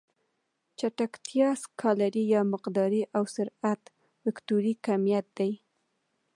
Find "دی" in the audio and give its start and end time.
5.37-5.51